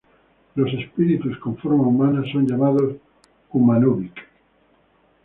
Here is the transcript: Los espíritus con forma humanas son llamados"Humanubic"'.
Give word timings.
Los 0.55 0.73
espíritus 0.73 1.37
con 1.37 1.57
forma 1.57 1.83
humanas 1.83 2.25
son 2.31 2.47
llamados"Humanubic"'. 2.47 4.19